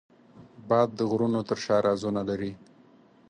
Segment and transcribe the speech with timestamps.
[0.69, 2.51] باد د غرونو تر شا رازونه لري